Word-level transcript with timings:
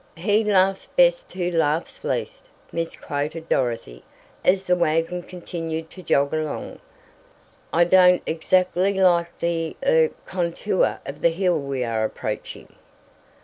"He 0.17 0.43
laughs 0.43 0.87
best 0.87 1.31
who 1.33 1.51
laughs 1.51 2.03
least," 2.03 2.49
misquoted 2.71 3.47
Dorothy, 3.47 4.03
as 4.43 4.65
the 4.65 4.75
wagon 4.75 5.21
continued 5.21 5.91
to 5.91 6.01
jog 6.01 6.33
along. 6.33 6.79
"I 7.71 7.83
don't 7.83 8.23
exactly 8.25 8.95
like 8.99 9.29
the 9.37 9.75
er 9.85 10.09
contour 10.25 10.99
of 11.05 11.21
the 11.21 11.29
hill 11.29 11.59
we 11.59 11.83
are 11.83 12.03
approaching." 12.03 12.75